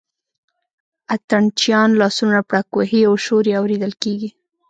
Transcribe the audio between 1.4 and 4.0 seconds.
چیان لاسونه پړک وهي او شور یې اورېدل